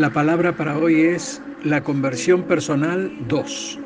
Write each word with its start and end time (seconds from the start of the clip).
La 0.00 0.08
palabra 0.08 0.56
para 0.56 0.78
hoy 0.78 1.02
es 1.02 1.42
la 1.62 1.82
conversión 1.84 2.44
personal 2.44 3.12
2. 3.28 3.78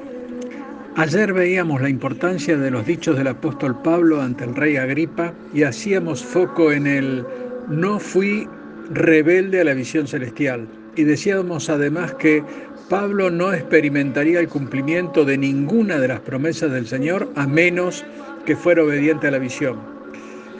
Ayer 0.94 1.32
veíamos 1.32 1.82
la 1.82 1.88
importancia 1.88 2.56
de 2.56 2.70
los 2.70 2.86
dichos 2.86 3.18
del 3.18 3.26
apóstol 3.26 3.82
Pablo 3.82 4.22
ante 4.22 4.44
el 4.44 4.54
rey 4.54 4.76
Agripa 4.76 5.34
y 5.52 5.64
hacíamos 5.64 6.24
foco 6.24 6.70
en 6.70 6.86
el 6.86 7.26
no 7.68 7.98
fui 7.98 8.48
rebelde 8.92 9.60
a 9.60 9.64
la 9.64 9.74
visión 9.74 10.06
celestial. 10.06 10.68
Y 10.94 11.02
decíamos 11.02 11.68
además 11.68 12.14
que 12.14 12.44
Pablo 12.88 13.28
no 13.28 13.52
experimentaría 13.52 14.38
el 14.38 14.48
cumplimiento 14.48 15.24
de 15.24 15.36
ninguna 15.36 15.98
de 15.98 16.06
las 16.06 16.20
promesas 16.20 16.70
del 16.70 16.86
Señor 16.86 17.28
a 17.34 17.48
menos 17.48 18.04
que 18.46 18.54
fuera 18.54 18.84
obediente 18.84 19.26
a 19.26 19.32
la 19.32 19.38
visión. 19.38 19.80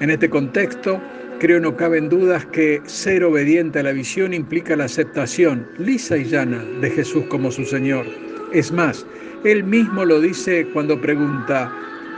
En 0.01 0.11
este 0.11 0.29
contexto, 0.29 1.01
Creo 1.41 1.59
no 1.59 1.77
caben 1.77 2.09
dudas 2.09 2.47
que 2.47 2.81
ser 2.87 3.25
obediente 3.25 3.81
a 3.81 3.83
la 3.83 3.93
visión 3.93 4.33
implica 4.33 4.77
la 4.77 4.85
aceptación 4.85 5.67
lisa 5.79 6.17
y 6.17 6.25
llana 6.25 6.63
de 6.81 6.89
Jesús 6.91 7.25
como 7.29 7.51
su 7.51 7.65
Señor. 7.65 8.07
Es 8.53 8.71
más, 8.71 9.05
Él 9.43 9.65
mismo 9.65 10.05
lo 10.05 10.21
dice 10.21 10.67
cuando 10.73 11.01
pregunta, 11.01 11.73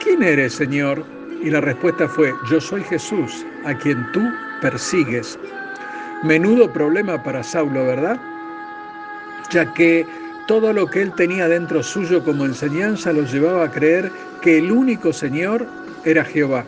¿quién 0.05 0.23
eres, 0.23 0.53
Señor? 0.53 1.03
Y 1.43 1.49
la 1.49 1.63
respuesta 1.63 2.07
fue, 2.07 2.33
yo 2.51 2.61
soy 2.61 2.83
Jesús, 2.85 3.45
a 3.65 3.77
quien 3.79 4.07
tú 4.13 4.23
persigues. 4.61 5.39
Menudo 6.23 6.71
problema 6.71 7.23
para 7.23 7.43
Saulo, 7.43 7.87
¿verdad? 7.87 8.21
Ya 9.51 9.73
que 9.73 10.07
todo 10.47 10.75
lo 10.75 10.87
que 10.87 11.03
él 11.03 11.13
tenía 11.15 11.49
dentro 11.49 11.83
suyo 11.83 12.23
como 12.23 12.45
enseñanza 12.45 13.13
lo 13.15 13.23
llevaba 13.23 13.65
a 13.65 13.71
creer 13.71 14.11
que 14.43 14.59
el 14.59 14.71
único 14.71 15.13
Señor 15.13 15.67
era 16.05 16.23
Jehová 16.23 16.65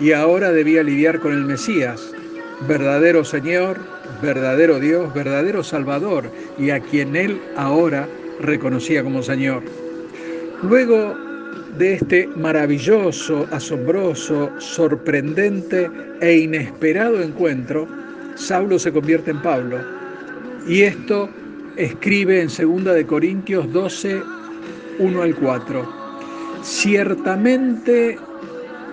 y 0.00 0.12
ahora 0.12 0.50
debía 0.50 0.82
lidiar 0.82 1.20
con 1.20 1.32
el 1.32 1.44
Mesías, 1.44 2.12
verdadero 2.66 3.24
Señor, 3.24 3.78
verdadero 4.22 4.80
Dios, 4.80 5.12
verdadero 5.12 5.62
Salvador, 5.62 6.30
y 6.58 6.70
a 6.70 6.80
quien 6.80 7.14
él 7.14 7.40
ahora 7.56 8.08
reconocía 8.40 9.02
como 9.02 9.22
Señor. 9.22 9.62
Luego 10.62 11.14
de 11.76 11.94
este 11.94 12.26
maravilloso, 12.26 13.46
asombroso, 13.50 14.50
sorprendente 14.58 15.90
e 16.20 16.38
inesperado 16.38 17.22
encuentro, 17.22 17.86
Saulo 18.34 18.78
se 18.78 18.92
convierte 18.92 19.30
en 19.30 19.42
Pablo. 19.42 19.78
Y 20.66 20.82
esto 20.82 21.28
escribe 21.76 22.40
en 22.40 22.48
2 22.48 22.94
de 22.94 23.06
Corintios 23.06 23.72
12, 23.72 24.22
1 24.98 25.22
al 25.22 25.34
4. 25.34 26.00
Ciertamente 26.62 28.18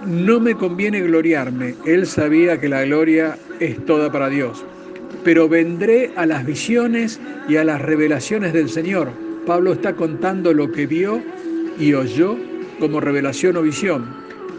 no 0.07 0.39
me 0.39 0.55
conviene 0.55 1.01
gloriarme. 1.01 1.75
Él 1.85 2.07
sabía 2.07 2.59
que 2.59 2.69
la 2.69 2.83
gloria 2.83 3.37
es 3.59 3.85
toda 3.85 4.11
para 4.11 4.29
Dios. 4.29 4.63
Pero 5.23 5.49
vendré 5.49 6.11
a 6.15 6.25
las 6.25 6.45
visiones 6.45 7.19
y 7.49 7.57
a 7.57 7.65
las 7.65 7.81
revelaciones 7.81 8.53
del 8.53 8.69
Señor. 8.69 9.09
Pablo 9.45 9.73
está 9.73 9.93
contando 9.93 10.53
lo 10.53 10.71
que 10.71 10.87
vio 10.87 11.21
y 11.77 11.93
oyó 11.93 12.37
como 12.79 13.01
revelación 13.01 13.57
o 13.57 13.61
visión. 13.61 14.05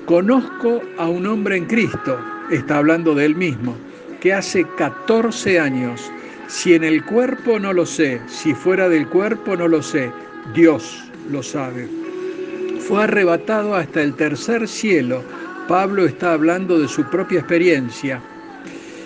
Conozco 0.04 0.82
a 0.98 1.08
un 1.08 1.26
hombre 1.26 1.56
en 1.56 1.66
Cristo, 1.66 2.18
está 2.50 2.78
hablando 2.78 3.14
de 3.14 3.26
él 3.26 3.34
mismo, 3.34 3.74
que 4.20 4.32
hace 4.32 4.66
14 4.76 5.60
años, 5.60 6.10
si 6.46 6.74
en 6.74 6.84
el 6.84 7.04
cuerpo 7.04 7.58
no 7.58 7.72
lo 7.72 7.84
sé, 7.84 8.20
si 8.26 8.54
fuera 8.54 8.88
del 8.88 9.06
cuerpo 9.08 9.56
no 9.56 9.68
lo 9.68 9.82
sé, 9.82 10.10
Dios 10.54 11.04
lo 11.30 11.42
sabe 11.42 12.07
fue 12.88 13.04
arrebatado 13.04 13.74
hasta 13.74 14.02
el 14.02 14.14
tercer 14.14 14.66
cielo. 14.66 15.22
Pablo 15.68 16.06
está 16.06 16.32
hablando 16.32 16.78
de 16.78 16.88
su 16.88 17.04
propia 17.10 17.40
experiencia. 17.40 18.22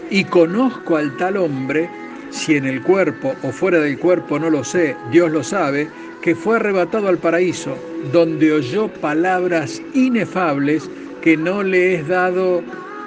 Y 0.09 0.23
conozco 0.25 0.97
al 0.97 1.17
tal 1.17 1.37
hombre, 1.37 1.91
si 2.31 2.57
en 2.57 2.65
el 2.65 2.81
cuerpo 2.83 3.35
o 3.43 3.51
fuera 3.51 3.81
del 3.81 3.99
cuerpo 3.99 4.39
no 4.39 4.51
lo 4.51 4.63
sé, 4.63 4.95
Dios 5.11 5.33
lo 5.33 5.43
sabe, 5.43 5.89
que 6.23 6.37
fue 6.37 6.57
arrebatado 6.57 7.09
al 7.09 7.19
paraíso, 7.19 7.77
donde 8.13 8.53
oyó 8.53 8.87
palabras 8.87 9.83
inefables 9.95 10.89
que 11.21 11.37
no 11.37 11.65
le 11.65 11.97
es 11.97 12.07
dado 12.07 12.63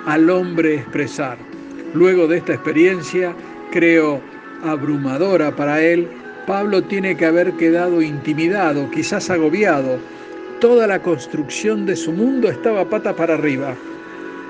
al 0.05 0.29
hombre 0.29 0.75
expresar. 0.75 1.37
Luego 1.93 2.27
de 2.27 2.39
esta 2.39 2.53
experiencia, 2.53 3.33
creo 3.71 4.19
abrumadora 4.61 5.55
para 5.55 5.81
él, 5.81 6.09
Pablo 6.45 6.83
tiene 6.83 7.15
que 7.15 7.25
haber 7.25 7.53
quedado 7.53 8.01
intimidado, 8.01 8.91
quizás 8.91 9.29
agobiado, 9.29 9.99
Toda 10.59 10.87
la 10.87 11.01
construcción 11.01 11.85
de 11.85 11.97
su 11.97 12.13
mundo 12.13 12.49
estaba 12.49 12.89
pata 12.89 13.13
para 13.13 13.33
arriba. 13.33 13.75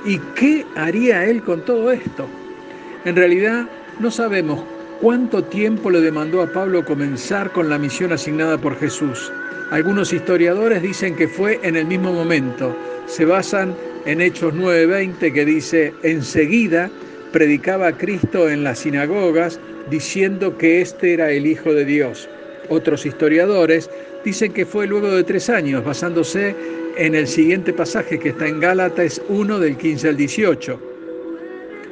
¿Y 0.05 0.19
qué 0.35 0.63
haría 0.75 1.25
él 1.25 1.41
con 1.41 1.66
todo 1.66 1.91
esto? 1.91 2.27
En 3.05 3.16
realidad 3.16 3.66
no 3.99 4.11
sabemos 4.11 4.63
cuánto 5.01 5.43
tiempo 5.43 5.89
le 5.89 6.01
demandó 6.01 6.43
a 6.43 6.51
Pablo 6.51 6.85
comenzar 6.85 7.51
con 7.51 7.69
la 7.69 7.79
misión 7.79 8.13
asignada 8.13 8.57
por 8.59 8.77
Jesús. 8.77 9.31
Algunos 9.71 10.13
historiadores 10.13 10.83
dicen 10.83 11.16
que 11.16 11.27
fue 11.27 11.59
en 11.63 11.75
el 11.75 11.85
mismo 11.85 12.13
momento. 12.13 12.75
Se 13.07 13.25
basan 13.25 13.75
en 14.05 14.22
Hechos 14.22 14.53
9:20 14.53 15.33
que 15.33 15.43
dice, 15.43 15.91
enseguida 16.03 16.91
predicaba 17.31 17.87
a 17.87 17.97
Cristo 17.97 18.47
en 18.47 18.63
las 18.63 18.79
sinagogas 18.79 19.59
diciendo 19.89 20.55
que 20.57 20.81
éste 20.81 21.13
era 21.13 21.31
el 21.31 21.47
Hijo 21.47 21.73
de 21.73 21.85
Dios. 21.85 22.29
Otros 22.69 23.05
historiadores 23.05 23.89
dicen 24.23 24.53
que 24.53 24.65
fue 24.65 24.87
luego 24.87 25.11
de 25.11 25.23
tres 25.23 25.49
años, 25.49 25.83
basándose 25.83 26.55
en 26.97 27.15
el 27.15 27.27
siguiente 27.27 27.73
pasaje 27.73 28.17
que 28.19 28.29
está 28.29 28.47
en 28.47 28.59
Gálatas 28.59 29.21
1 29.29 29.59
del 29.59 29.77
15 29.77 30.09
al 30.09 30.17
18. 30.17 30.79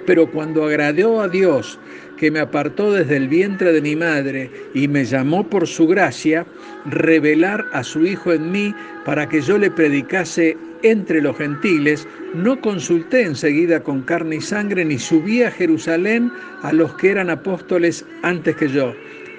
Pero 0.06 0.30
cuando 0.30 0.66
agradó 0.66 1.22
a 1.22 1.30
Dios, 1.30 1.80
que 2.18 2.32
me 2.32 2.40
apartó 2.40 2.92
desde 2.92 3.18
el 3.18 3.28
vientre 3.28 3.72
de 3.72 3.82
mi 3.82 3.96
madre 3.96 4.50
y 4.74 4.88
me 4.88 5.06
llamó 5.06 5.48
por 5.48 5.68
su 5.68 5.88
gracia, 5.88 6.46
revelar 6.86 7.66
a 7.72 7.84
su 7.84 8.06
Hijo 8.06 8.34
en 8.34 8.52
mí 8.52 8.74
para 9.06 9.28
que 9.28 9.42
yo 9.42 9.58
le 9.58 9.72
predicase 9.72 10.58
entre 10.82 11.22
los 11.22 11.38
gentiles, 11.38 12.08
no 12.34 12.60
consulté 12.60 13.24
enseguida 13.24 13.82
con 13.82 14.02
carne 14.02 14.38
y 14.38 14.42
sangre, 14.42 14.84
ni 14.84 15.00
subí 15.00 15.44
a 15.44 15.52
Jerusalén 15.52 16.32
a 16.62 16.74
los 16.74 16.94
que 16.96 17.12
eran 17.12 17.30
apóstoles 17.30 18.06
antes 18.22 18.56
que 18.58 18.68
yo 18.68 18.94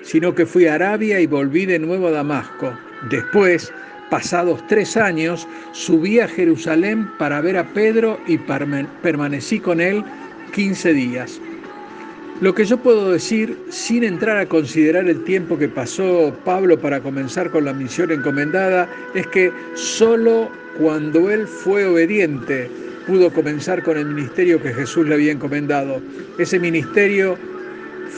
sino 0.04 0.34
que 0.34 0.46
fui 0.46 0.66
a 0.66 0.74
Arabia 0.74 1.20
y 1.20 1.26
volví 1.26 1.66
de 1.66 1.78
nuevo 1.78 2.08
a 2.08 2.12
Damasco. 2.12 2.72
Después, 3.10 3.72
pasados 4.10 4.64
tres 4.68 4.96
años, 4.96 5.48
subí 5.72 6.20
a 6.20 6.28
Jerusalén 6.28 7.08
para 7.18 7.40
ver 7.40 7.56
a 7.56 7.64
Pedro 7.72 8.20
y 8.26 8.38
permanecí 8.38 9.58
con 9.58 9.80
él 9.80 10.04
15 10.52 10.92
días. 10.92 11.40
Lo 12.40 12.54
que 12.54 12.64
yo 12.64 12.76
puedo 12.76 13.12
decir, 13.12 13.56
sin 13.70 14.02
entrar 14.02 14.36
a 14.36 14.46
considerar 14.46 15.08
el 15.08 15.22
tiempo 15.24 15.56
que 15.56 15.68
pasó 15.68 16.36
Pablo 16.44 16.78
para 16.78 17.00
comenzar 17.00 17.50
con 17.50 17.64
la 17.64 17.72
misión 17.72 18.10
encomendada, 18.10 18.88
es 19.14 19.26
que 19.28 19.52
solo 19.74 20.50
cuando 20.78 21.30
él 21.30 21.46
fue 21.46 21.86
obediente 21.86 22.68
pudo 23.06 23.30
comenzar 23.32 23.82
con 23.82 23.96
el 23.96 24.06
ministerio 24.06 24.60
que 24.60 24.74
Jesús 24.74 25.06
le 25.06 25.14
había 25.14 25.32
encomendado. 25.32 26.00
Ese 26.38 26.58
ministerio 26.58 27.38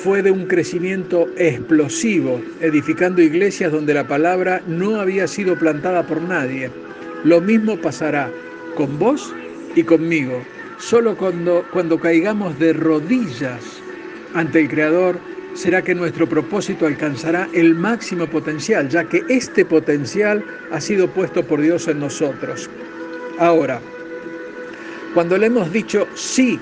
fue 0.02 0.22
de 0.22 0.30
un 0.30 0.46
crecimiento 0.46 1.26
explosivo, 1.36 2.40
edificando 2.60 3.22
iglesias 3.22 3.72
donde 3.72 3.94
la 3.94 4.06
palabra 4.06 4.62
no 4.66 5.00
había 5.00 5.26
sido 5.26 5.58
plantada 5.58 6.06
por 6.06 6.20
nadie. 6.20 6.70
Lo 7.24 7.40
mismo 7.40 7.76
pasará 7.78 8.30
con 8.76 8.98
vos 8.98 9.34
y 9.74 9.82
conmigo. 9.82 10.42
Solo 10.78 11.16
cuando, 11.16 11.64
cuando 11.72 11.98
caigamos 11.98 12.58
de 12.58 12.74
rodillas 12.74 13.80
ante 14.34 14.60
el 14.60 14.68
Creador, 14.68 15.18
será 15.54 15.80
que 15.82 15.94
nuestro 15.94 16.28
propósito 16.28 16.86
alcanzará 16.86 17.48
el 17.54 17.74
máximo 17.74 18.26
potencial, 18.26 18.90
ya 18.90 19.04
que 19.04 19.24
este 19.30 19.64
potencial 19.64 20.44
ha 20.70 20.80
sido 20.80 21.08
puesto 21.08 21.42
por 21.42 21.62
Dios 21.62 21.88
en 21.88 22.00
nosotros. 22.00 22.68
Ahora, 23.38 23.80
cuando 25.14 25.38
le 25.38 25.46
hemos 25.46 25.72
dicho 25.72 26.06
sí 26.14 26.60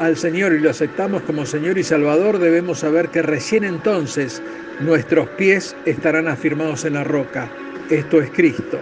al 0.00 0.16
Señor 0.16 0.54
y 0.54 0.60
lo 0.60 0.70
aceptamos 0.70 1.22
como 1.22 1.44
Señor 1.44 1.76
y 1.76 1.84
Salvador, 1.84 2.38
debemos 2.38 2.78
saber 2.78 3.10
que 3.10 3.20
recién 3.20 3.64
entonces 3.64 4.42
nuestros 4.80 5.28
pies 5.28 5.76
estarán 5.84 6.26
afirmados 6.26 6.86
en 6.86 6.94
la 6.94 7.04
roca. 7.04 7.50
Esto 7.90 8.22
es 8.22 8.30
Cristo. 8.30 8.80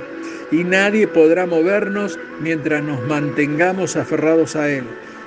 Y 0.53 0.63
nadie 0.63 1.09
podrá 1.09 1.45
movernos 1.45 2.17
mientras 2.41 2.85
nos 2.85 3.05
mantengamos 3.09 3.97
aferrados 3.97 4.55
a 4.55 4.71
Él, 4.71 4.85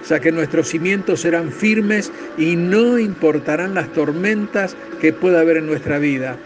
ya 0.07 0.21
que 0.21 0.31
nuestros 0.31 0.69
cimientos 0.69 1.19
serán 1.19 1.51
firmes 1.51 2.09
y 2.37 2.55
no 2.55 2.97
importarán 2.97 3.73
las 3.73 3.91
tormentas 3.91 4.77
que 5.01 5.11
pueda 5.11 5.41
haber 5.41 5.57
en 5.57 5.67
nuestra 5.67 5.99
vida. 5.99 6.37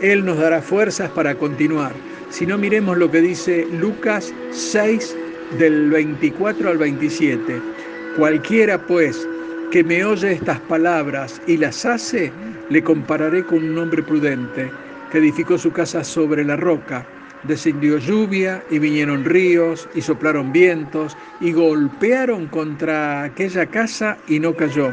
Él 0.00 0.24
nos 0.24 0.38
dará 0.38 0.62
fuerzas 0.62 1.10
para 1.10 1.34
continuar. 1.34 1.92
Si 2.30 2.46
no 2.46 2.56
miremos 2.56 2.96
lo 2.96 3.10
que 3.10 3.20
dice 3.20 3.66
Lucas 3.80 4.32
6 4.52 5.16
del 5.58 5.90
24 5.90 6.70
al 6.70 6.78
27. 6.78 7.81
Cualquiera, 8.16 8.78
pues, 8.78 9.26
que 9.70 9.82
me 9.82 10.04
oye 10.04 10.32
estas 10.32 10.60
palabras 10.60 11.40
y 11.46 11.56
las 11.56 11.86
hace, 11.86 12.30
le 12.68 12.82
compararé 12.82 13.42
con 13.42 13.64
un 13.64 13.78
hombre 13.78 14.02
prudente 14.02 14.70
que 15.10 15.16
edificó 15.16 15.56
su 15.56 15.72
casa 15.72 16.04
sobre 16.04 16.44
la 16.44 16.56
roca. 16.56 17.06
Descendió 17.44 17.96
lluvia 17.96 18.62
y 18.70 18.78
vinieron 18.78 19.24
ríos 19.24 19.88
y 19.94 20.02
soplaron 20.02 20.52
vientos 20.52 21.16
y 21.40 21.52
golpearon 21.52 22.48
contra 22.48 23.22
aquella 23.22 23.64
casa 23.64 24.18
y 24.28 24.38
no 24.40 24.54
cayó, 24.54 24.92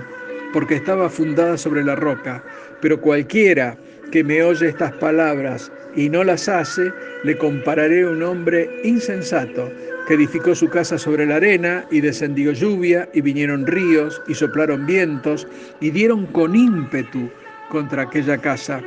porque 0.54 0.76
estaba 0.76 1.10
fundada 1.10 1.58
sobre 1.58 1.84
la 1.84 1.96
roca. 1.96 2.42
Pero 2.80 3.02
cualquiera 3.02 3.78
que 4.12 4.24
me 4.24 4.44
oye 4.44 4.70
estas 4.70 4.94
palabras 4.94 5.72
y 5.96 6.10
no 6.10 6.24
las 6.24 6.48
hace, 6.48 6.92
le 7.24 7.38
compararé 7.38 8.04
a 8.04 8.10
un 8.10 8.24
hombre 8.24 8.70
insensato 8.84 9.72
que 10.08 10.16
edificó 10.16 10.56
su 10.56 10.70
casa 10.70 10.98
sobre 10.98 11.26
la 11.26 11.36
arena 11.36 11.86
y 11.92 12.02
descendió 12.02 12.52
lluvia 12.52 13.08
y 13.14 13.22
vinieron 13.22 13.68
ríos 13.68 14.22
y 14.28 14.34
soplaron 14.34 14.86
vientos 14.86 15.48
y 15.80 15.92
dieron 15.92 16.26
con 16.28 16.56
ímpetu 16.56 17.30
contra 17.70 18.04
aquella 18.04 18.38
casa 18.38 18.82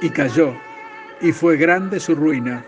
y 0.00 0.10
cayó 0.10 0.54
y 1.20 1.32
fue 1.32 1.56
grande 1.56 2.00
su 2.00 2.14
ruina. 2.14 2.64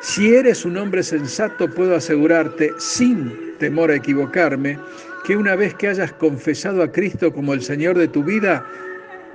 Si 0.00 0.34
eres 0.34 0.64
un 0.64 0.76
hombre 0.76 1.02
sensato, 1.02 1.68
puedo 1.68 1.96
asegurarte, 1.96 2.72
sin 2.78 3.56
temor 3.58 3.90
a 3.90 3.96
equivocarme, 3.96 4.78
que 5.24 5.36
una 5.36 5.56
vez 5.56 5.74
que 5.74 5.88
hayas 5.88 6.12
confesado 6.12 6.82
a 6.82 6.92
Cristo 6.92 7.32
como 7.32 7.52
el 7.52 7.62
Señor 7.62 7.98
de 7.98 8.06
tu 8.08 8.22
vida, 8.22 8.64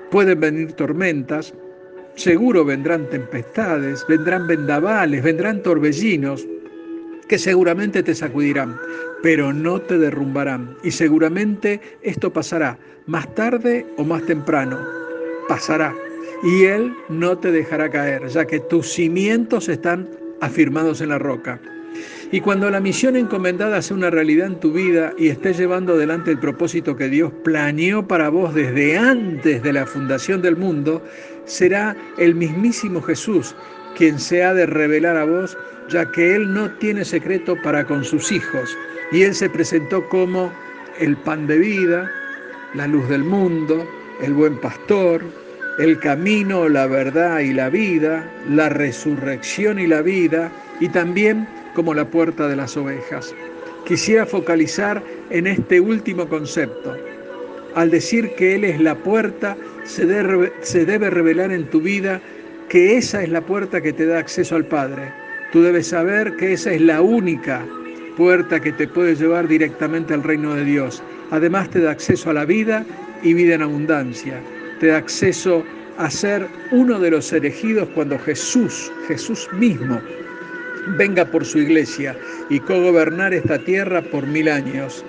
pueden 0.10 0.40
venir 0.40 0.74
tormentas, 0.74 1.54
seguro 2.16 2.66
vendrán 2.66 3.10
tempestades, 3.10 4.06
vendrán 4.08 4.48
vendavales, 4.48 5.24
vendrán 5.24 5.62
torbellinos, 5.64 6.46
que 7.28 7.38
seguramente 7.38 8.04
te 8.04 8.14
sacudirán, 8.16 8.78
pero 9.22 9.54
no 9.54 9.82
te 9.82 9.98
derrumbarán. 9.98 10.76
Y 10.84 10.92
seguramente 10.92 11.80
esto 12.02 12.32
pasará, 12.32 12.78
más 13.06 13.34
tarde 13.36 13.86
o 13.98 14.04
más 14.04 14.26
temprano, 14.26 14.80
pasará. 15.48 15.96
Y 16.44 16.66
Él 16.66 16.94
no 17.10 17.38
te 17.38 17.52
dejará 17.52 17.90
caer, 17.90 18.28
ya 18.28 18.46
que 18.46 18.60
tus 18.60 18.90
cimientos 18.90 19.70
están 19.70 20.10
afirmados 20.42 21.00
en 21.02 21.10
la 21.10 21.20
roca. 21.20 21.60
Y 22.32 22.42
cuando 22.42 22.70
la 22.72 22.80
misión 22.80 23.16
encomendada 23.16 23.82
sea 23.82 23.96
una 23.96 24.10
realidad 24.10 24.48
en 24.48 24.60
tu 24.60 24.72
vida 24.74 25.14
y 25.20 25.28
estés 25.28 25.58
llevando 25.58 25.94
adelante 25.94 26.32
el 26.32 26.40
propósito 26.40 26.96
que 26.96 27.08
Dios 27.08 27.32
planeó 27.44 28.08
para 28.08 28.30
vos 28.30 28.56
desde 28.56 28.98
antes 28.98 29.62
de 29.62 29.72
la 29.72 29.86
fundación 29.86 30.42
del 30.42 30.58
mundo, 30.58 31.04
será 31.46 31.96
el 32.18 32.36
mismísimo 32.36 33.02
Jesús 33.02 33.56
quien 33.96 34.20
se 34.20 34.44
ha 34.44 34.54
de 34.54 34.66
revelar 34.66 35.18
a 35.18 35.26
vos, 35.26 35.58
ya 35.90 36.10
que 36.12 36.36
Él 36.36 36.54
no 36.54 36.72
tiene 36.78 37.06
secreto 37.06 37.56
para 37.62 37.86
con 37.86 38.04
sus 38.04 38.32
hijos. 38.32 38.76
Y 39.12 39.24
Él 39.24 39.36
se 39.36 39.50
presentó 39.50 40.08
como 40.10 40.52
el 41.00 41.16
pan 41.18 41.48
de 41.48 41.58
vida, 41.58 42.10
la 42.74 42.88
luz 42.88 43.08
del 43.10 43.24
mundo, 43.24 43.88
el 44.22 44.34
buen 44.34 44.60
pastor, 44.60 45.24
el 45.80 46.00
camino, 46.00 46.70
la 46.70 46.88
verdad 46.88 47.40
y 47.40 47.54
la 47.54 47.70
vida, 47.70 48.30
la 48.50 48.70
resurrección 48.70 49.80
y 49.80 49.88
la 49.88 50.02
vida, 50.02 50.52
y 50.80 50.90
también 50.90 51.48
como 51.76 51.94
la 51.94 52.06
puerta 52.06 52.48
de 52.48 52.56
las 52.56 52.78
ovejas. 52.78 53.34
Quisiera 53.86 54.26
focalizar 54.26 55.04
en 55.30 55.48
este 55.48 55.80
último 55.80 56.28
concepto. 56.28 56.96
Al 57.76 57.90
decir 57.90 58.34
que 58.36 58.56
Él 58.56 58.64
es 58.64 58.80
la 58.80 58.96
puerta, 58.96 59.58
se 59.84 60.06
debe, 60.06 60.52
se 60.62 60.86
debe 60.86 61.10
revelar 61.10 61.52
en 61.52 61.70
tu 61.70 61.82
vida 61.82 62.22
que 62.70 62.98
esa 62.98 63.24
es 63.24 63.30
la 63.30 63.42
puerta 63.42 63.82
que 63.82 63.94
te 63.94 64.06
da 64.06 64.20
acceso 64.20 64.56
al 64.56 64.66
Padre. 64.66 65.12
Tú 65.52 65.62
debes 65.62 65.88
saber 65.88 66.36
que 66.38 66.54
esa 66.54 66.74
es 66.74 66.82
la 66.82 67.02
única 67.02 67.66
puerta 68.18 68.60
que 68.60 68.72
te 68.72 68.88
puede 68.88 69.16
llevar 69.16 69.48
directamente 69.48 70.14
al 70.14 70.24
reino 70.24 70.56
de 70.56 70.66
Dios. 70.66 71.04
Además 71.32 71.70
te 71.70 71.80
da 71.80 71.92
acceso 71.92 72.30
a 72.30 72.34
la 72.34 72.46
vida 72.46 72.86
y 73.22 73.34
vida 73.34 73.56
en 73.56 73.62
abundancia 73.62 74.42
te 74.84 74.90
da 74.90 74.98
acceso 74.98 75.64
a 75.98 76.10
ser 76.10 76.46
uno 76.72 77.00
de 77.00 77.10
los 77.10 77.32
elegidos 77.32 77.88
cuando 77.96 78.20
Jesús, 78.20 78.92
Jesús 79.08 79.48
mismo, 79.54 79.98
venga 80.98 81.24
por 81.24 81.46
su 81.46 81.60
iglesia 81.60 82.18
y 82.50 82.60
cogobernar 82.60 83.34
esta 83.34 83.60
tierra 83.60 84.02
por 84.02 84.28
mil 84.28 84.50
años. 84.50 85.06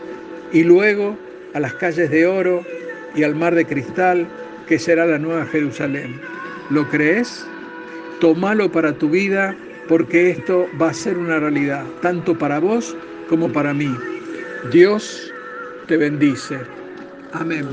Y 0.53 0.62
luego 0.62 1.19
a 1.55 1.59
las 1.59 1.75
calles 1.75 2.09
de 2.09 2.25
oro 2.25 2.65
y 3.17 3.25
al 3.25 3.35
mar 3.35 3.56
de 3.56 3.65
cristal 3.65 4.29
que 4.66 4.78
será 4.78 5.06
la 5.06 5.19
nueva 5.19 5.46
Jerusalén. 5.46 6.20
¿Lo 6.70 6.88
crees? 6.88 7.46
Tómalo 8.20 8.70
para 8.70 8.93
tu 8.93 9.11
vida 9.11 9.56
porque 9.88 10.31
esto 10.31 10.66
va 10.81 10.90
a 10.90 10.94
ser 10.94 11.19
una 11.19 11.38
realidad, 11.38 11.84
tanto 12.00 12.37
para 12.37 12.58
vos 12.58 12.96
como 13.28 13.52
para 13.52 13.75
mí. 13.75 13.94
Dios 14.72 15.32
te 15.87 15.96
bendice. 15.96 16.58
Amén. 17.32 17.66